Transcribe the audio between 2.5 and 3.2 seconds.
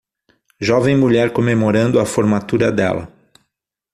dela.